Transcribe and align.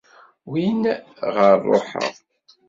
Win 0.49 0.81
ɣer 1.33 1.53
ṛuḥeɣ. 1.71 2.11